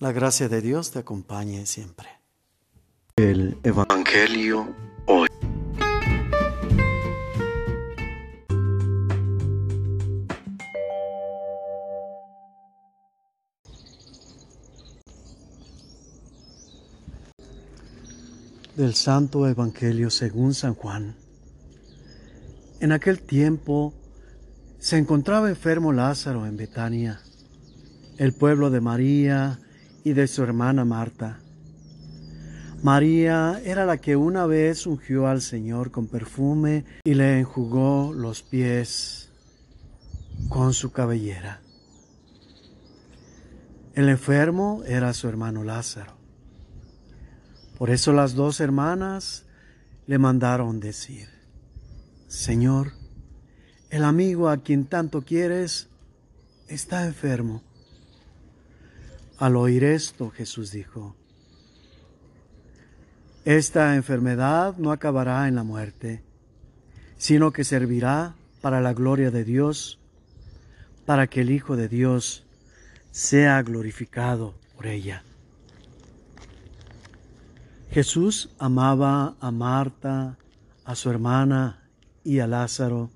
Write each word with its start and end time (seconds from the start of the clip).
La 0.00 0.12
gracia 0.12 0.48
de 0.48 0.62
Dios 0.62 0.92
te 0.92 1.00
acompañe 1.00 1.66
siempre. 1.66 2.08
El 3.16 3.58
Evangelio 3.62 4.74
hoy. 5.06 5.28
Del 18.76 18.94
Santo 18.94 19.46
Evangelio 19.46 20.08
según 20.08 20.54
San 20.54 20.74
Juan. 20.76 21.14
En 22.80 22.92
aquel 22.92 23.20
tiempo 23.20 23.92
se 24.78 24.96
encontraba 24.96 25.50
enfermo 25.50 25.92
Lázaro 25.92 26.46
en 26.46 26.56
Betania, 26.56 27.20
el 28.16 28.32
pueblo 28.32 28.70
de 28.70 28.80
María 28.80 29.60
y 30.04 30.12
de 30.12 30.26
su 30.26 30.42
hermana 30.42 30.84
Marta. 30.84 31.40
María 32.82 33.60
era 33.64 33.84
la 33.84 33.98
que 33.98 34.16
una 34.16 34.46
vez 34.46 34.86
ungió 34.86 35.26
al 35.26 35.42
Señor 35.42 35.90
con 35.90 36.06
perfume 36.06 36.84
y 37.04 37.14
le 37.14 37.38
enjugó 37.38 38.12
los 38.14 38.42
pies 38.42 39.30
con 40.48 40.72
su 40.72 40.90
cabellera. 40.90 41.60
El 43.94 44.08
enfermo 44.08 44.82
era 44.86 45.12
su 45.12 45.28
hermano 45.28 45.62
Lázaro. 45.62 46.14
Por 47.76 47.90
eso 47.90 48.12
las 48.12 48.34
dos 48.34 48.60
hermanas 48.60 49.44
le 50.06 50.18
mandaron 50.18 50.80
decir, 50.80 51.28
Señor, 52.28 52.92
el 53.90 54.04
amigo 54.04 54.48
a 54.48 54.58
quien 54.58 54.86
tanto 54.86 55.22
quieres 55.22 55.88
está 56.68 57.06
enfermo. 57.06 57.62
Al 59.40 59.56
oír 59.56 59.84
esto, 59.84 60.28
Jesús 60.28 60.70
dijo, 60.70 61.16
Esta 63.46 63.96
enfermedad 63.96 64.76
no 64.76 64.92
acabará 64.92 65.48
en 65.48 65.54
la 65.54 65.62
muerte, 65.62 66.22
sino 67.16 67.50
que 67.50 67.64
servirá 67.64 68.34
para 68.60 68.82
la 68.82 68.92
gloria 68.92 69.30
de 69.30 69.44
Dios, 69.44 69.98
para 71.06 71.26
que 71.26 71.40
el 71.40 71.50
Hijo 71.50 71.74
de 71.74 71.88
Dios 71.88 72.44
sea 73.12 73.62
glorificado 73.62 74.54
por 74.76 74.86
ella. 74.86 75.24
Jesús 77.90 78.50
amaba 78.58 79.36
a 79.40 79.50
Marta, 79.50 80.36
a 80.84 80.94
su 80.94 81.08
hermana 81.08 81.88
y 82.24 82.40
a 82.40 82.46
Lázaro. 82.46 83.10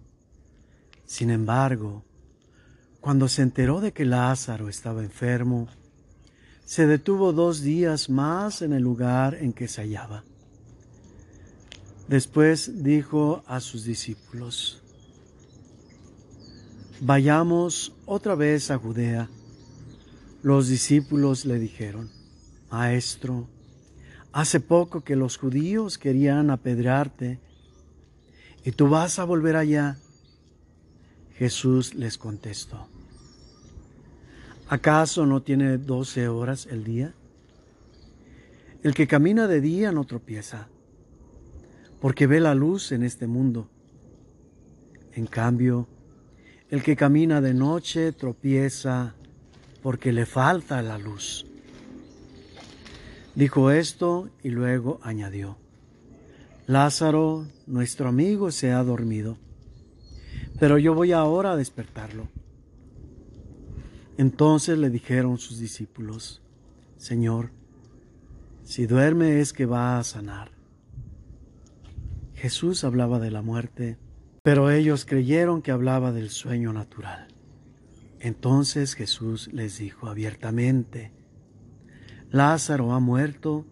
Sin 1.05 1.29
embargo, 1.29 2.03
cuando 3.03 3.29
se 3.29 3.43
enteró 3.43 3.83
de 3.83 3.93
que 3.93 4.07
Lázaro 4.07 4.71
estaba 4.71 5.03
enfermo, 5.03 5.69
se 6.65 6.87
detuvo 6.87 7.33
dos 7.33 7.63
días 7.63 8.09
más 8.09 8.63
en 8.63 8.73
el 8.73 8.83
lugar 8.83 9.35
en 9.35 9.53
que 9.53 9.69
se 9.69 9.83
hallaba. 9.83 10.25
Después 12.09 12.83
dijo 12.83 13.43
a 13.47 13.61
sus 13.61 13.85
discípulos, 13.85 14.81
Vayamos 17.01 17.93
otra 18.07 18.35
vez 18.35 18.71
a 18.71 18.79
Judea. 18.79 19.29
Los 20.43 20.69
discípulos 20.69 21.45
le 21.45 21.59
dijeron, 21.59 22.11
Maestro, 22.71 23.49
hace 24.33 24.61
poco 24.61 25.03
que 25.03 25.17
los 25.17 25.37
judíos 25.37 25.99
querían 25.99 26.51
apedrearte, 26.51 27.41
y 28.65 28.73
tú 28.73 28.89
vas 28.89 29.19
a 29.19 29.25
volver 29.25 29.57
allá. 29.57 29.99
Jesús 31.37 31.95
les 31.95 32.17
contestó, 32.17 32.89
¿Acaso 34.69 35.27
no 35.27 35.43
tiene 35.43 35.77
doce 35.77 36.29
horas 36.29 36.67
el 36.71 36.85
día? 36.85 37.13
El 38.83 38.95
que 38.95 39.07
camina 39.07 39.47
de 39.47 39.61
día 39.61 39.93
no 39.93 40.05
tropieza, 40.05 40.69
porque 42.01 42.27
ve 42.27 42.41
la 42.41 42.55
luz 42.55 42.91
en 42.93 43.03
este 43.03 43.27
mundo. 43.27 43.69
En 45.13 45.27
cambio, 45.27 45.87
el 46.71 46.83
que 46.83 46.97
camina 46.97 47.41
de 47.41 47.53
noche 47.53 48.13
tropieza 48.13 49.15
porque 49.83 50.13
le 50.13 50.25
falta 50.25 50.81
la 50.81 50.97
luz. 50.97 51.45
Dijo 53.35 53.71
esto 53.71 54.31
y 54.43 54.49
luego 54.49 54.99
añadió, 55.03 55.59
Lázaro, 56.67 57.47
nuestro 57.67 58.09
amigo, 58.09 58.51
se 58.51 58.73
ha 58.73 58.83
dormido, 58.83 59.37
pero 60.59 60.79
yo 60.79 60.95
voy 60.95 61.13
ahora 61.13 61.53
a 61.53 61.57
despertarlo. 61.57 62.29
Entonces 64.17 64.79
le 64.79 64.91
dijeron 64.91 65.39
sus 65.39 65.59
discípulos, 65.59 66.43
Señor, 66.97 67.51
si 68.63 68.87
duerme 68.87 69.41
es 69.41 69.53
que 69.53 69.67
va 69.67 69.99
a 69.99 70.05
sanar. 70.05 70.53
Jesús 72.35 72.85
hablaba 72.85 73.19
de 73.19 73.31
la 73.31 73.43
muerte, 73.43 73.99
pero 74.43 74.71
ellos 74.71 75.05
creyeron 75.05 75.63
que 75.63 75.71
hablaba 75.71 76.13
del 76.13 76.31
sueño 76.31 76.73
natural. 76.73 77.29
Entonces 78.21 78.95
Jesús 78.95 79.53
les 79.53 79.79
dijo 79.79 80.09
abiertamente, 80.09 81.13
Lázaro 82.31 82.93
ha 82.93 83.01
muerto 83.01 83.67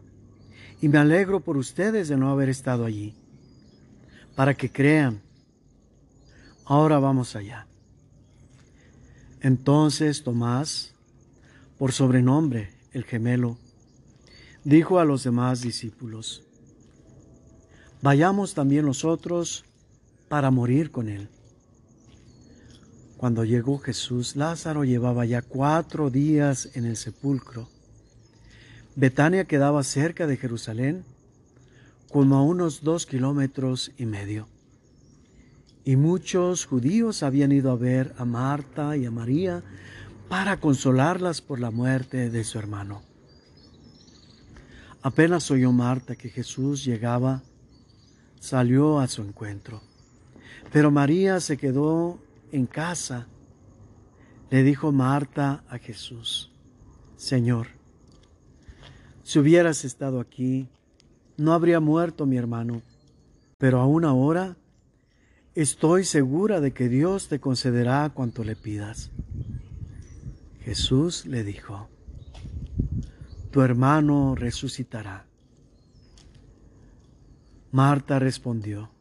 y 0.80 0.88
me 0.88 0.98
alegro 0.98 1.40
por 1.40 1.56
ustedes 1.56 2.08
de 2.08 2.16
no 2.16 2.30
haber 2.30 2.48
estado 2.48 2.84
allí, 2.84 3.14
para 4.34 4.54
que 4.54 4.70
crean. 4.70 5.22
Ahora 6.64 6.98
vamos 6.98 7.34
allá. 7.36 7.66
Entonces 9.42 10.22
Tomás, 10.22 10.94
por 11.76 11.90
sobrenombre 11.90 12.70
el 12.92 13.02
gemelo, 13.02 13.58
dijo 14.62 15.00
a 15.00 15.04
los 15.04 15.24
demás 15.24 15.62
discípulos, 15.62 16.44
vayamos 18.02 18.54
también 18.54 18.86
nosotros 18.86 19.64
para 20.28 20.52
morir 20.52 20.92
con 20.92 21.08
él. 21.08 21.28
Cuando 23.16 23.44
llegó 23.44 23.78
Jesús, 23.78 24.36
Lázaro 24.36 24.84
llevaba 24.84 25.24
ya 25.24 25.42
cuatro 25.42 26.08
días 26.08 26.70
en 26.74 26.84
el 26.84 26.96
sepulcro. 26.96 27.68
Betania 28.94 29.44
quedaba 29.46 29.82
cerca 29.82 30.28
de 30.28 30.36
Jerusalén, 30.36 31.04
como 32.08 32.36
a 32.36 32.42
unos 32.42 32.84
dos 32.84 33.06
kilómetros 33.06 33.90
y 33.98 34.06
medio. 34.06 34.46
Y 35.84 35.96
muchos 35.96 36.66
judíos 36.66 37.22
habían 37.22 37.50
ido 37.52 37.70
a 37.72 37.76
ver 37.76 38.14
a 38.16 38.24
Marta 38.24 38.96
y 38.96 39.04
a 39.04 39.10
María 39.10 39.62
para 40.28 40.58
consolarlas 40.58 41.40
por 41.40 41.58
la 41.58 41.70
muerte 41.70 42.30
de 42.30 42.44
su 42.44 42.58
hermano. 42.58 43.02
Apenas 45.02 45.50
oyó 45.50 45.72
Marta 45.72 46.14
que 46.14 46.28
Jesús 46.28 46.84
llegaba, 46.84 47.42
salió 48.38 49.00
a 49.00 49.08
su 49.08 49.22
encuentro. 49.22 49.82
Pero 50.72 50.92
María 50.92 51.40
se 51.40 51.56
quedó 51.56 52.18
en 52.52 52.66
casa. 52.66 53.26
Le 54.50 54.62
dijo 54.62 54.92
Marta 54.92 55.64
a 55.68 55.78
Jesús, 55.78 56.52
Señor, 57.16 57.68
si 59.24 59.38
hubieras 59.38 59.84
estado 59.84 60.20
aquí, 60.20 60.68
no 61.36 61.52
habría 61.52 61.80
muerto 61.80 62.26
mi 62.26 62.36
hermano, 62.36 62.82
pero 63.58 63.80
aún 63.80 64.04
ahora 64.04 64.56
Estoy 65.54 66.04
segura 66.04 66.62
de 66.62 66.72
que 66.72 66.88
Dios 66.88 67.28
te 67.28 67.38
concederá 67.38 68.08
cuanto 68.14 68.42
le 68.42 68.56
pidas. 68.56 69.10
Jesús 70.64 71.26
le 71.26 71.44
dijo, 71.44 71.90
tu 73.50 73.60
hermano 73.60 74.34
resucitará. 74.34 75.26
Marta 77.70 78.18
respondió, 78.18 78.92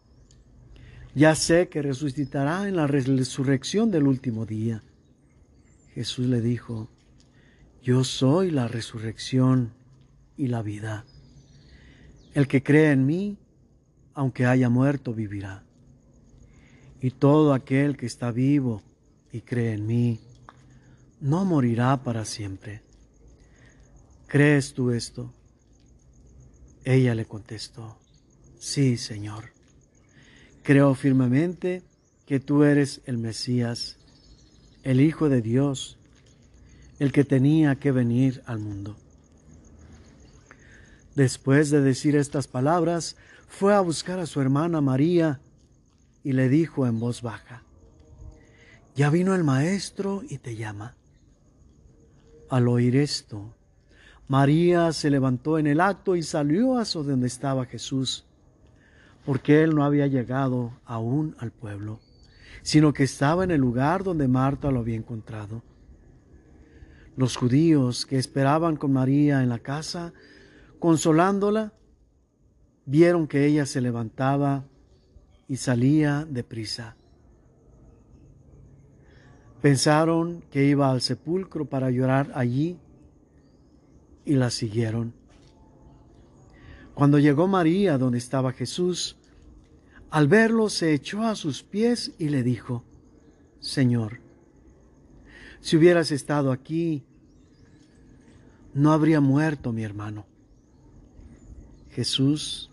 ya 1.15 1.35
sé 1.35 1.69
que 1.69 1.81
resucitará 1.81 2.67
en 2.67 2.75
la 2.75 2.85
resurrección 2.85 3.89
del 3.89 4.03
último 4.03 4.45
día. 4.45 4.83
Jesús 5.93 6.27
le 6.27 6.41
dijo, 6.41 6.89
yo 7.81 8.03
soy 8.03 8.51
la 8.51 8.67
resurrección 8.67 9.71
y 10.35 10.47
la 10.47 10.61
vida. 10.61 11.05
El 12.33 12.49
que 12.49 12.61
cree 12.61 12.91
en 12.91 13.05
mí, 13.05 13.37
aunque 14.13 14.45
haya 14.45 14.67
muerto, 14.67 15.13
vivirá 15.13 15.63
y 17.01 17.11
todo 17.11 17.53
aquel 17.53 17.97
que 17.97 18.05
está 18.05 18.31
vivo 18.31 18.83
y 19.31 19.41
cree 19.41 19.73
en 19.73 19.87
mí, 19.87 20.19
no 21.19 21.45
morirá 21.45 22.03
para 22.03 22.25
siempre. 22.25 22.81
¿Crees 24.27 24.73
tú 24.73 24.91
esto? 24.91 25.33
Ella 26.83 27.15
le 27.15 27.25
contestó, 27.25 27.97
sí, 28.59 28.97
Señor. 28.97 29.51
Creo 30.63 30.93
firmemente 30.95 31.83
que 32.25 32.39
tú 32.39 32.63
eres 32.63 33.01
el 33.05 33.17
Mesías, 33.17 33.97
el 34.83 35.01
Hijo 35.01 35.27
de 35.27 35.41
Dios, 35.41 35.97
el 36.99 37.11
que 37.11 37.23
tenía 37.23 37.75
que 37.75 37.91
venir 37.91 38.43
al 38.45 38.59
mundo. 38.59 38.95
Después 41.15 41.71
de 41.71 41.81
decir 41.81 42.15
estas 42.15 42.47
palabras, 42.47 43.17
fue 43.47 43.73
a 43.73 43.81
buscar 43.81 44.19
a 44.19 44.25
su 44.25 44.39
hermana 44.39 44.81
María, 44.81 45.41
y 46.23 46.33
le 46.33 46.49
dijo 46.49 46.85
en 46.87 46.99
voz 46.99 47.21
baja, 47.21 47.63
ya 48.95 49.09
vino 49.09 49.33
el 49.35 49.43
maestro 49.43 50.21
y 50.27 50.37
te 50.37 50.55
llama. 50.55 50.95
Al 52.49 52.67
oír 52.67 52.97
esto, 52.97 53.55
María 54.27 54.91
se 54.91 55.09
levantó 55.09 55.57
en 55.57 55.67
el 55.67 55.79
acto 55.79 56.15
y 56.15 56.23
salió 56.23 56.77
a 56.77 56.83
donde 56.83 57.27
estaba 57.27 57.65
Jesús, 57.65 58.25
porque 59.25 59.63
él 59.63 59.75
no 59.75 59.83
había 59.83 60.07
llegado 60.07 60.71
aún 60.85 61.35
al 61.39 61.51
pueblo, 61.51 61.99
sino 62.61 62.93
que 62.93 63.03
estaba 63.03 63.43
en 63.43 63.51
el 63.51 63.61
lugar 63.61 64.03
donde 64.03 64.27
Marta 64.27 64.71
lo 64.71 64.79
había 64.79 64.95
encontrado. 64.95 65.63
Los 67.15 67.35
judíos 67.35 68.05
que 68.05 68.17
esperaban 68.17 68.77
con 68.77 68.93
María 68.93 69.43
en 69.43 69.49
la 69.49 69.59
casa, 69.59 70.13
consolándola, 70.79 71.73
vieron 72.85 73.27
que 73.27 73.45
ella 73.45 73.65
se 73.65 73.81
levantaba 73.81 74.65
y 75.51 75.57
salía 75.57 76.25
deprisa. 76.29 76.95
Pensaron 79.61 80.45
que 80.49 80.63
iba 80.63 80.89
al 80.89 81.01
sepulcro 81.01 81.65
para 81.65 81.91
llorar 81.91 82.31
allí 82.35 82.79
y 84.23 84.35
la 84.35 84.49
siguieron. 84.49 85.13
Cuando 86.93 87.19
llegó 87.19 87.49
María 87.49 87.97
donde 87.97 88.17
estaba 88.17 88.53
Jesús, 88.53 89.17
al 90.09 90.29
verlo 90.29 90.69
se 90.69 90.93
echó 90.93 91.23
a 91.23 91.35
sus 91.35 91.63
pies 91.63 92.13
y 92.17 92.29
le 92.29 92.43
dijo, 92.43 92.85
Señor, 93.59 94.21
si 95.59 95.75
hubieras 95.75 96.11
estado 96.11 96.53
aquí, 96.53 97.03
no 98.73 98.93
habría 98.93 99.19
muerto 99.19 99.73
mi 99.73 99.83
hermano. 99.83 100.25
Jesús, 101.89 102.70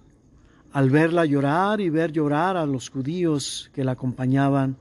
al 0.73 0.91
verla 0.91 1.25
llorar 1.25 1.81
y 1.81 1.91
ver 1.91 2.13
llorar 2.13 2.57
a 2.57 2.67
los 2.67 2.91
judíos 2.91 3.71
que 3.75 3.85
la 3.85 3.93
acompañaban, 3.93 4.77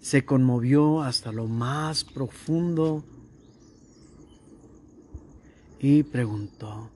se 0.00 0.24
conmovió 0.24 1.02
hasta 1.02 1.32
lo 1.32 1.46
más 1.46 2.04
profundo 2.04 3.04
y 5.78 6.02
preguntó, 6.02 6.90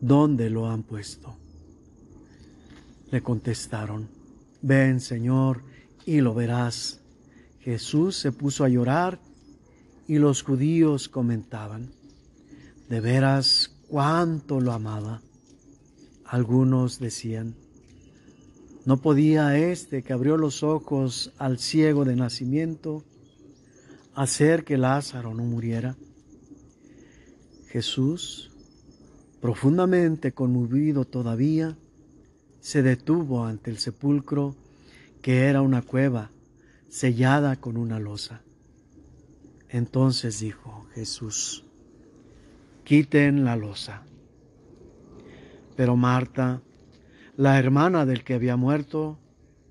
¿dónde 0.00 0.50
lo 0.50 0.68
han 0.68 0.82
puesto? 0.82 1.36
Le 3.10 3.22
contestaron, 3.22 4.08
ven 4.62 5.00
Señor 5.00 5.62
y 6.06 6.20
lo 6.20 6.34
verás. 6.34 7.00
Jesús 7.60 8.16
se 8.16 8.32
puso 8.32 8.64
a 8.64 8.68
llorar 8.68 9.20
y 10.08 10.18
los 10.18 10.42
judíos 10.42 11.08
comentaban, 11.08 11.92
de 12.88 13.00
veras 13.00 13.76
cuánto 13.86 14.60
lo 14.60 14.72
amaba. 14.72 15.22
Algunos 16.30 17.00
decían, 17.00 17.56
¿no 18.84 18.98
podía 18.98 19.58
este 19.58 20.04
que 20.04 20.12
abrió 20.12 20.36
los 20.36 20.62
ojos 20.62 21.32
al 21.38 21.58
ciego 21.58 22.04
de 22.04 22.14
nacimiento 22.14 23.02
hacer 24.14 24.62
que 24.62 24.78
Lázaro 24.78 25.34
no 25.34 25.42
muriera? 25.42 25.96
Jesús, 27.66 28.52
profundamente 29.40 30.30
conmovido 30.30 31.04
todavía, 31.04 31.76
se 32.60 32.84
detuvo 32.84 33.44
ante 33.44 33.72
el 33.72 33.78
sepulcro 33.78 34.54
que 35.22 35.46
era 35.46 35.62
una 35.62 35.82
cueva 35.82 36.30
sellada 36.88 37.56
con 37.56 37.76
una 37.76 37.98
losa. 37.98 38.42
Entonces 39.68 40.38
dijo 40.38 40.86
Jesús, 40.94 41.64
quiten 42.84 43.44
la 43.44 43.56
losa. 43.56 44.04
Pero 45.80 45.96
Marta, 45.96 46.60
la 47.38 47.58
hermana 47.58 48.04
del 48.04 48.22
que 48.22 48.34
había 48.34 48.54
muerto, 48.54 49.18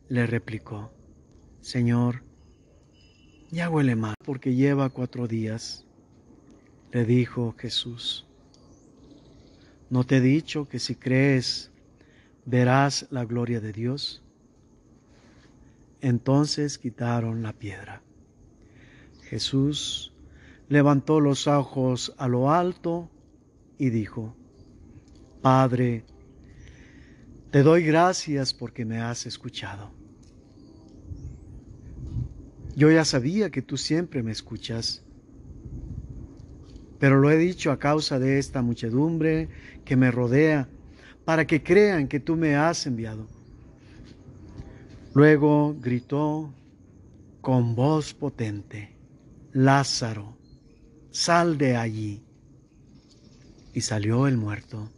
le 0.07 0.25
replicó, 0.25 0.91
Señor, 1.61 2.23
ya 3.51 3.69
huele 3.69 3.95
mal 3.95 4.15
porque 4.25 4.55
lleva 4.55 4.89
cuatro 4.89 5.27
días 5.27 5.85
le 6.91 7.05
dijo 7.05 7.53
Jesús, 7.59 8.25
¿no 9.91 10.03
te 10.03 10.17
he 10.17 10.21
dicho 10.21 10.67
que 10.67 10.79
si 10.79 10.95
crees 10.95 11.69
verás 12.43 13.05
la 13.11 13.23
gloria 13.23 13.61
de 13.61 13.71
Dios? 13.71 14.23
Entonces 16.01 16.79
quitaron 16.79 17.43
la 17.43 17.53
piedra. 17.53 18.01
Jesús 19.25 20.11
levantó 20.69 21.19
los 21.19 21.45
ojos 21.45 22.15
a 22.17 22.27
lo 22.27 22.51
alto 22.51 23.11
y 23.77 23.91
dijo, 23.91 24.35
Padre, 25.41 26.03
te 27.51 27.63
doy 27.63 27.83
gracias 27.83 28.53
porque 28.53 28.85
me 28.85 28.99
has 28.99 29.25
escuchado. 29.25 29.91
Yo 32.75 32.91
ya 32.91 33.05
sabía 33.05 33.49
que 33.49 33.61
tú 33.61 33.77
siempre 33.77 34.23
me 34.23 34.31
escuchas 34.31 35.03
pero 36.99 37.19
lo 37.19 37.31
he 37.31 37.37
dicho 37.37 37.71
a 37.71 37.79
causa 37.79 38.19
de 38.19 38.37
esta 38.37 38.61
muchedumbre 38.61 39.47
que 39.85 39.95
me 39.95 40.11
rodea, 40.11 40.67
para 41.25 41.47
que 41.47 41.63
crean 41.63 42.07
que 42.07 42.19
tú 42.19 42.35
me 42.35 42.55
has 42.55 42.85
enviado. 42.85 43.27
Luego 45.13 45.75
gritó 45.79 46.53
con 47.41 47.75
voz 47.75 48.13
potente, 48.13 48.95
Lázaro, 49.53 50.37
sal 51.09 51.57
de 51.57 51.77
allí. 51.77 52.21
Y 53.73 53.81
salió 53.81 54.27
el 54.27 54.37
muerto, 54.37 54.89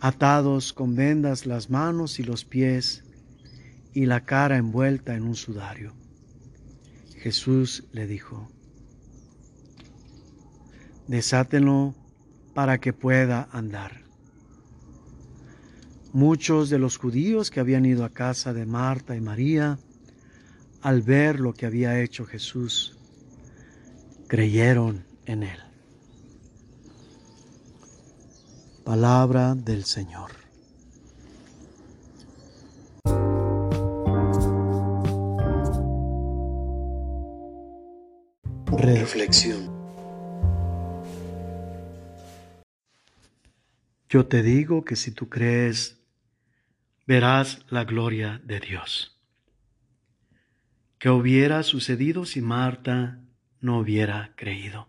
atados 0.00 0.72
con 0.72 0.94
vendas 0.94 1.46
las 1.46 1.70
manos 1.70 2.18
y 2.18 2.22
los 2.22 2.44
pies 2.44 3.04
y 3.94 4.06
la 4.06 4.24
cara 4.24 4.56
envuelta 4.56 5.14
en 5.14 5.24
un 5.24 5.34
sudario. 5.34 5.92
Jesús 7.16 7.84
le 7.92 8.06
dijo, 8.06 8.48
desátenlo 11.08 11.94
para 12.54 12.78
que 12.78 12.92
pueda 12.92 13.48
andar. 13.50 14.02
Muchos 16.12 16.70
de 16.70 16.78
los 16.78 16.96
judíos 16.96 17.50
que 17.50 17.60
habían 17.60 17.84
ido 17.84 18.04
a 18.04 18.10
casa 18.10 18.52
de 18.52 18.66
Marta 18.66 19.16
y 19.16 19.20
María, 19.20 19.78
al 20.80 21.02
ver 21.02 21.40
lo 21.40 21.54
que 21.54 21.66
había 21.66 22.00
hecho 22.00 22.24
Jesús, 22.24 22.96
creyeron 24.28 25.04
en 25.26 25.42
él. 25.42 25.67
Palabra 28.88 29.54
del 29.54 29.84
Señor. 29.84 30.30
Reflexión. 38.64 39.70
Yo 44.08 44.24
te 44.24 44.42
digo 44.42 44.86
que 44.86 44.96
si 44.96 45.10
tú 45.10 45.28
crees, 45.28 46.00
verás 47.06 47.66
la 47.68 47.84
gloria 47.84 48.40
de 48.42 48.58
Dios. 48.58 49.20
¿Qué 50.98 51.10
hubiera 51.10 51.62
sucedido 51.62 52.24
si 52.24 52.40
Marta 52.40 53.20
no 53.60 53.80
hubiera 53.80 54.32
creído? 54.34 54.88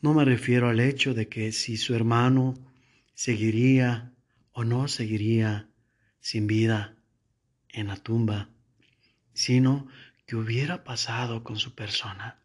No 0.00 0.14
me 0.14 0.24
refiero 0.24 0.68
al 0.68 0.80
hecho 0.80 1.14
de 1.14 1.28
que 1.28 1.52
si 1.52 1.76
su 1.76 1.94
hermano 1.94 2.54
seguiría 3.14 4.14
o 4.52 4.64
no 4.64 4.88
seguiría 4.88 5.68
sin 6.20 6.46
vida 6.46 6.96
en 7.68 7.88
la 7.88 7.96
tumba, 7.96 8.48
sino 9.32 9.88
que 10.26 10.36
hubiera 10.36 10.84
pasado 10.84 11.44
con 11.44 11.56
su 11.56 11.74
persona 11.74 12.40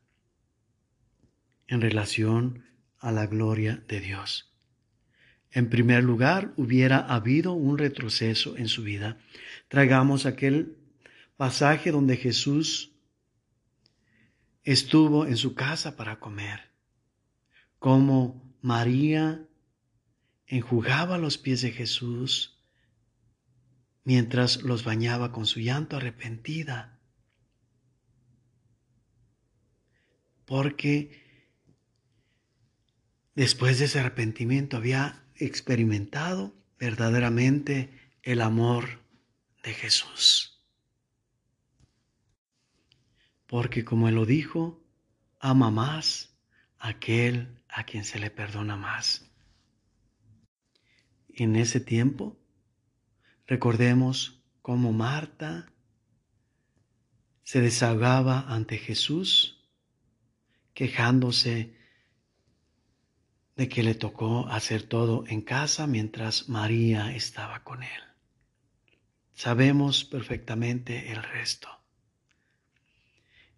en 1.67 1.81
relación 1.81 2.65
a 2.99 3.11
la 3.11 3.25
gloria 3.25 3.83
de 3.87 3.99
Dios. 3.99 4.51
En 5.51 5.69
primer 5.69 6.03
lugar, 6.03 6.53
hubiera 6.57 6.99
habido 6.99 7.53
un 7.53 7.77
retroceso 7.77 8.57
en 8.57 8.67
su 8.67 8.83
vida. 8.83 9.17
Traigamos 9.69 10.25
aquel 10.25 10.77
pasaje 11.37 11.91
donde 11.91 12.17
Jesús 12.17 12.91
estuvo 14.63 15.25
en 15.25 15.37
su 15.37 15.55
casa 15.55 15.95
para 15.95 16.19
comer, 16.19 16.74
como 17.85 18.57
María 18.63 19.47
enjugaba 20.47 21.19
los 21.19 21.37
pies 21.37 21.61
de 21.61 21.71
Jesús 21.71 22.57
mientras 24.03 24.63
los 24.63 24.83
bañaba 24.83 25.31
con 25.31 25.45
su 25.45 25.59
llanto 25.59 25.97
arrepentida, 25.97 26.99
porque 30.45 31.23
después 33.35 33.77
de 33.77 33.85
ese 33.85 33.99
arrepentimiento 33.99 34.77
había 34.77 35.23
experimentado 35.35 36.55
verdaderamente 36.79 37.91
el 38.23 38.41
amor 38.41 38.99
de 39.61 39.75
Jesús. 39.75 40.59
Porque 43.45 43.85
como 43.85 44.09
él 44.09 44.15
lo 44.15 44.25
dijo, 44.25 44.83
ama 45.39 45.69
más 45.69 46.35
aquel 46.79 47.55
a 47.75 47.83
quien 47.83 48.05
se 48.05 48.19
le 48.19 48.31
perdona 48.31 48.77
más. 48.77 49.29
En 51.27 51.57
ese 51.57 51.81
tiempo, 51.81 52.39
recordemos 53.45 54.41
cómo 54.61 54.93
Marta 54.93 55.69
se 57.43 57.59
desahogaba 57.59 58.45
ante 58.47 58.77
Jesús 58.77 59.61
quejándose 60.73 61.77
de 63.57 63.67
que 63.67 63.83
le 63.83 63.93
tocó 63.93 64.47
hacer 64.47 64.83
todo 64.83 65.25
en 65.27 65.41
casa 65.41 65.85
mientras 65.85 66.47
María 66.47 67.13
estaba 67.13 67.65
con 67.65 67.83
él. 67.83 68.01
Sabemos 69.33 70.05
perfectamente 70.05 71.11
el 71.11 71.21
resto. 71.21 71.67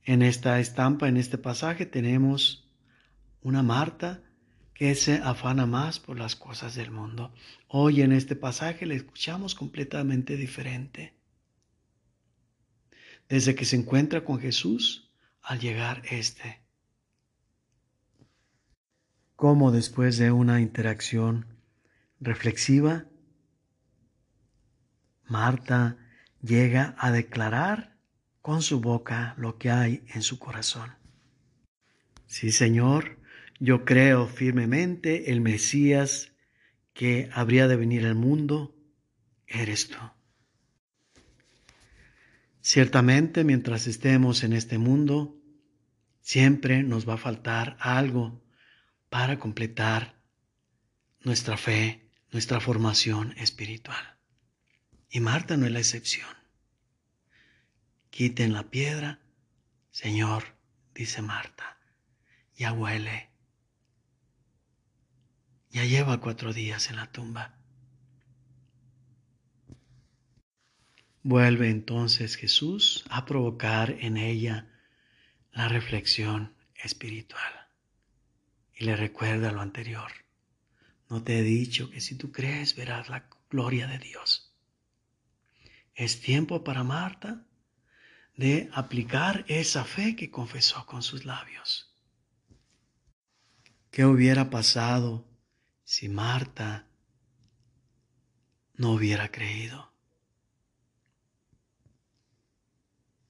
En 0.02 0.24
esta 0.24 0.60
estampa, 0.60 1.08
en 1.08 1.18
este 1.18 1.38
pasaje, 1.38 1.86
tenemos 1.86 2.67
una 3.42 3.64
Marta 3.64 4.24
que 4.74 4.94
se 4.96 5.16
afana 5.16 5.66
más 5.66 6.00
por 6.00 6.18
las 6.18 6.36
cosas 6.36 6.76
del 6.76 6.92
mundo. 6.92 7.34
Hoy 7.68 8.02
en 8.02 8.12
este 8.12 8.36
pasaje 8.36 8.86
le 8.86 8.96
escuchamos 8.96 9.56
completamente 9.56 10.38
diferente. 10.38 11.18
Desde 13.28 13.56
que 13.56 13.66
se 13.66 13.76
encuentra 13.76 14.24
con 14.24 14.40
Jesús 14.40 15.12
al 15.42 15.60
llegar 15.60 16.04
este 16.10 16.68
cómo 19.38 19.72
después 19.72 20.18
de 20.18 20.32
una 20.32 20.62
interacción 20.62 21.46
reflexiva, 22.20 23.06
Marta 25.26 25.98
llega 26.42 26.96
a 26.98 27.12
declarar 27.12 27.96
con 28.42 28.64
su 28.64 28.82
boca 28.82 29.36
lo 29.38 29.60
que 29.60 29.70
hay 29.70 30.04
en 30.08 30.24
su 30.24 30.40
corazón. 30.40 30.96
Sí, 32.26 32.52
Señor, 32.52 33.20
yo 33.60 33.86
creo 33.86 34.28
firmemente 34.28 35.32
el 35.32 35.42
Mesías 35.42 36.32
que 36.94 37.30
habría 37.34 37.68
de 37.68 37.76
venir 37.76 38.06
al 38.06 38.16
mundo, 38.16 38.76
eres 39.46 39.88
tú. 39.88 39.98
Ciertamente, 42.62 43.44
mientras 43.44 43.88
estemos 43.88 44.44
en 44.44 44.54
este 44.54 44.78
mundo, 44.78 45.42
siempre 46.22 46.84
nos 46.84 47.08
va 47.08 47.14
a 47.14 47.18
faltar 47.18 47.78
algo 47.80 48.44
para 49.10 49.40
completar 49.40 50.22
nuestra 51.22 51.56
fe, 51.56 52.10
nuestra 52.32 52.60
formación 52.60 53.34
espiritual. 53.38 54.18
Y 55.10 55.20
Marta 55.20 55.56
no 55.56 55.66
es 55.66 55.72
la 55.72 55.80
excepción. 55.80 56.30
Quiten 58.10 58.54
la 58.54 58.70
piedra, 58.70 59.22
Señor, 59.92 60.58
dice 60.94 61.22
Marta, 61.22 61.78
ya 62.56 62.74
huele. 62.74 63.27
Ya 65.70 65.86
lleva 65.86 66.20
cuatro 66.20 66.54
días 66.54 66.90
en 66.90 66.96
la 66.96 67.12
tumba. 67.12 67.58
Vuelve 71.24 71.70
entonces 71.70 72.36
Jesús 72.36 73.04
a 73.10 73.26
provocar 73.26 73.92
en 74.00 74.18
ella 74.18 74.70
la 75.52 75.68
reflexión 75.68 76.56
espiritual 76.76 77.68
y 78.74 78.86
le 78.86 78.96
recuerda 78.96 79.52
lo 79.52 79.62
anterior. 79.62 80.12
No 81.10 81.24
te 81.24 81.40
he 81.40 81.44
dicho 81.44 81.90
que 81.90 82.00
si 82.00 82.16
tú 82.16 82.32
crees 82.32 82.76
verás 82.76 83.10
la 83.10 83.28
gloria 83.50 83.88
de 83.88 83.98
Dios. 83.98 84.54
Es 85.96 86.22
tiempo 86.22 86.64
para 86.64 86.84
Marta 86.84 87.46
de 88.36 88.70
aplicar 88.72 89.44
esa 89.48 89.84
fe 89.84 90.16
que 90.16 90.30
confesó 90.30 90.86
con 90.86 91.02
sus 91.02 91.26
labios. 91.26 91.94
¿Qué 93.90 94.06
hubiera 94.06 94.50
pasado 94.50 95.27
si 95.88 96.10
Marta 96.10 96.86
no 98.76 98.92
hubiera 98.92 99.32
creído? 99.32 99.90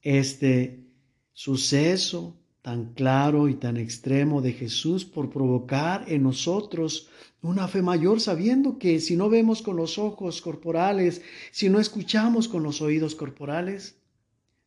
Este 0.02 0.84
suceso 1.32 2.36
tan 2.60 2.94
claro 2.94 3.48
y 3.48 3.54
tan 3.54 3.76
extremo 3.76 4.42
de 4.42 4.54
Jesús 4.54 5.04
por 5.04 5.30
provocar 5.30 6.04
en 6.08 6.24
nosotros 6.24 7.08
una 7.42 7.68
fe 7.68 7.80
mayor, 7.80 8.20
sabiendo 8.20 8.76
que 8.76 8.98
si 8.98 9.14
no 9.14 9.28
vemos 9.28 9.62
con 9.62 9.76
los 9.76 9.96
ojos 9.96 10.42
corporales, 10.42 11.22
si 11.52 11.68
no 11.68 11.78
escuchamos 11.78 12.48
con 12.48 12.64
los 12.64 12.82
oídos 12.82 13.14
corporales, 13.14 14.00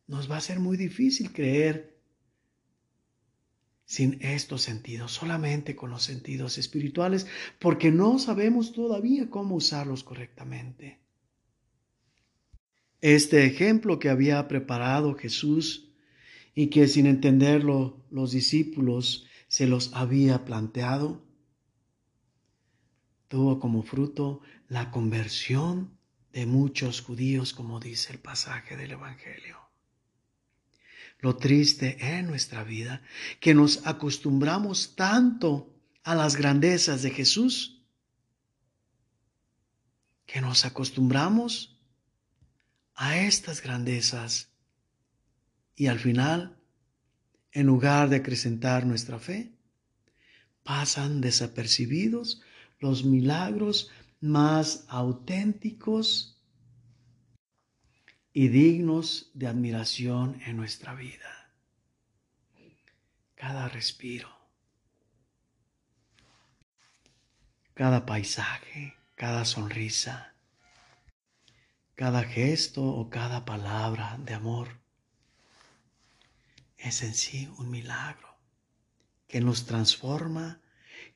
nos 0.07 0.31
va 0.31 0.37
a 0.37 0.41
ser 0.41 0.61
muy 0.61 0.77
difícil 0.77 1.33
creer 1.33 1.90
sin 3.91 4.19
estos 4.21 4.61
sentidos, 4.61 5.11
solamente 5.11 5.75
con 5.75 5.89
los 5.89 6.03
sentidos 6.03 6.57
espirituales, 6.57 7.27
porque 7.59 7.91
no 7.91 8.19
sabemos 8.19 8.71
todavía 8.71 9.29
cómo 9.29 9.55
usarlos 9.55 10.05
correctamente. 10.05 11.01
Este 13.01 13.45
ejemplo 13.45 13.99
que 13.99 14.07
había 14.07 14.47
preparado 14.47 15.15
Jesús 15.15 15.89
y 16.55 16.67
que 16.67 16.87
sin 16.87 17.05
entenderlo 17.05 18.01
los 18.09 18.31
discípulos 18.31 19.27
se 19.49 19.67
los 19.67 19.93
había 19.93 20.45
planteado, 20.45 21.25
tuvo 23.27 23.59
como 23.59 23.83
fruto 23.83 24.39
la 24.69 24.89
conversión 24.89 25.97
de 26.31 26.45
muchos 26.45 27.01
judíos, 27.01 27.53
como 27.53 27.81
dice 27.81 28.13
el 28.13 28.19
pasaje 28.19 28.77
del 28.77 28.91
Evangelio. 28.91 29.60
Lo 31.21 31.37
triste 31.37 31.97
en 32.17 32.27
nuestra 32.27 32.63
vida, 32.63 33.01
que 33.39 33.53
nos 33.53 33.85
acostumbramos 33.85 34.95
tanto 34.95 35.71
a 36.03 36.15
las 36.15 36.35
grandezas 36.35 37.03
de 37.03 37.11
Jesús, 37.11 37.83
que 40.25 40.41
nos 40.41 40.65
acostumbramos 40.65 41.79
a 42.95 43.19
estas 43.19 43.61
grandezas 43.61 44.49
y 45.75 45.87
al 45.87 45.99
final, 45.99 46.57
en 47.51 47.65
lugar 47.67 48.09
de 48.09 48.17
acrecentar 48.17 48.85
nuestra 48.85 49.19
fe, 49.19 49.53
pasan 50.63 51.21
desapercibidos 51.21 52.41
los 52.79 53.03
milagros 53.03 53.89
más 54.19 54.85
auténticos 54.87 56.30
y 58.33 58.47
dignos 58.47 59.29
de 59.33 59.47
admiración 59.47 60.41
en 60.45 60.57
nuestra 60.57 60.93
vida. 60.93 61.49
Cada 63.35 63.67
respiro, 63.67 64.29
cada 67.73 68.05
paisaje, 68.05 68.95
cada 69.15 69.45
sonrisa, 69.45 70.33
cada 71.95 72.23
gesto 72.23 72.83
o 72.83 73.09
cada 73.09 73.43
palabra 73.45 74.17
de 74.19 74.33
amor 74.33 74.79
es 76.77 77.03
en 77.03 77.13
sí 77.13 77.51
un 77.57 77.69
milagro 77.69 78.37
que 79.27 79.41
nos 79.41 79.65
transforma, 79.65 80.61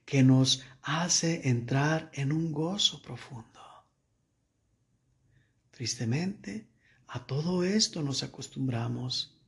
que 0.06 0.24
nos 0.24 0.64
hace 0.82 1.50
entrar 1.50 2.10
en 2.14 2.32
un 2.32 2.52
gozo 2.52 3.02
profundo. 3.02 3.62
Tristemente, 5.72 6.68
a 7.16 7.26
todo 7.26 7.64
esto 7.64 8.04
nos 8.04 8.24
acostumbramos 8.24 9.40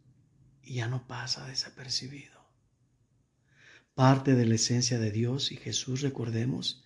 y 0.63 0.75
ya 0.75 0.87
no 0.87 1.05
pasa 1.05 1.45
desapercibido. 1.47 2.39
Parte 3.93 4.35
de 4.35 4.45
la 4.45 4.55
esencia 4.55 4.99
de 4.99 5.11
Dios 5.11 5.51
y 5.51 5.57
Jesús, 5.57 5.99
recordemos, 5.99 6.85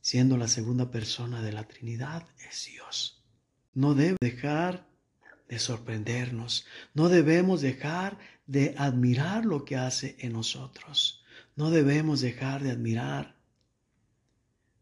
siendo 0.00 0.38
la 0.38 0.48
segunda 0.48 0.90
persona 0.90 1.42
de 1.42 1.52
la 1.52 1.68
Trinidad, 1.68 2.26
es 2.48 2.64
Dios. 2.64 3.26
No 3.74 3.92
debe 3.92 4.16
dejar 4.18 4.88
de 5.50 5.58
sorprendernos, 5.58 6.64
no 6.94 7.10
debemos 7.10 7.60
dejar 7.60 8.18
de 8.46 8.74
admirar 8.78 9.44
lo 9.44 9.66
que 9.66 9.76
hace 9.76 10.16
en 10.20 10.32
nosotros. 10.32 11.22
No 11.56 11.70
debemos 11.70 12.22
dejar 12.22 12.62
de 12.62 12.70
admirar 12.70 13.36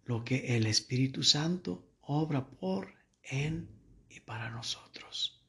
lo 0.05 0.25
que 0.25 0.57
el 0.57 0.67
Espíritu 0.67 1.25
Santo 1.25 1.91
obra 2.03 2.47
por, 2.47 2.95
en 3.25 3.69
y 3.69 3.84
para 4.25 4.50
nosotros. 4.50 5.40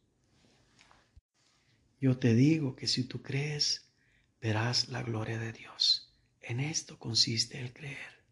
Yo 1.99 2.17
te 2.17 2.33
digo 2.33 2.75
que 2.75 2.87
si 2.87 3.03
tú 3.05 3.21
crees, 3.21 3.89
verás 4.41 4.89
la 4.89 5.01
gloria 5.01 5.39
de 5.39 5.53
Dios. 5.53 6.13
En 6.41 6.59
esto 6.59 6.99
consiste 6.99 7.59
el 7.59 7.73
creer, 7.73 8.23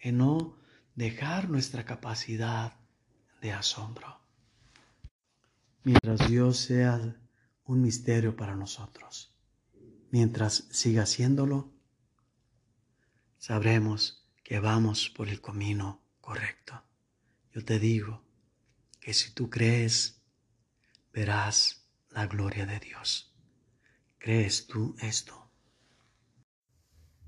en 0.00 0.18
no 0.18 0.58
dejar 0.94 1.48
nuestra 1.48 1.84
capacidad 1.84 2.76
de 3.40 3.52
asombro. 3.52 4.20
Mientras 5.84 6.26
Dios 6.26 6.58
sea 6.58 7.16
un 7.64 7.82
misterio 7.82 8.36
para 8.36 8.56
nosotros. 8.56 9.34
Mientras 10.10 10.68
siga 10.70 11.02
haciéndolo, 11.02 11.72
sabremos 13.38 14.26
que 14.42 14.60
vamos 14.60 15.10
por 15.10 15.28
el 15.28 15.40
camino 15.40 16.02
correcto. 16.20 16.82
Yo 17.52 17.64
te 17.64 17.78
digo 17.78 18.25
que 19.06 19.14
si 19.14 19.30
tú 19.30 19.48
crees, 19.48 20.20
verás 21.12 21.88
la 22.10 22.26
gloria 22.26 22.66
de 22.66 22.80
Dios. 22.80 23.32
¿Crees 24.18 24.66
tú 24.66 24.96
esto? 25.00 25.52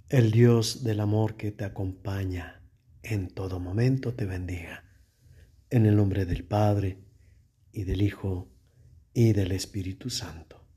El 0.09 0.33
Dios 0.33 0.83
del 0.83 0.99
amor 0.99 1.37
que 1.37 1.53
te 1.53 1.65
acompaña 1.65 2.69
en 3.05 3.29
todo 3.33 3.61
momento 3.61 4.13
te 4.13 4.25
bendiga. 4.25 4.91
En 5.71 5.87
el 5.87 5.95
nombre 5.95 6.27
del 6.27 6.45
Padre, 6.45 6.99
y 7.71 7.85
del 7.85 8.03
Hijo, 8.03 8.51
y 9.15 9.33
del 9.33 9.53
Espíritu 9.53 10.11
Santo. 10.11 10.68